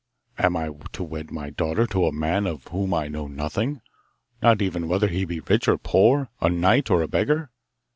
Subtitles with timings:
[0.39, 3.81] am I to wed my daughter to a man of whom I know nothing.
[4.41, 7.51] Not even whether he be rich or poor a knight or a beggar.